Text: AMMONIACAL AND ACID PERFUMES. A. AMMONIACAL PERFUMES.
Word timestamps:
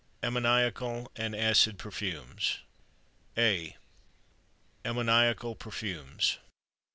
AMMONIACAL 0.23 1.11
AND 1.15 1.35
ACID 1.35 1.77
PERFUMES. 1.77 2.57
A. 3.37 3.77
AMMONIACAL 4.83 5.53
PERFUMES. 5.53 6.39